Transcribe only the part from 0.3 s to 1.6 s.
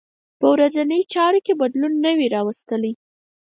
په ورځنۍ چارو کې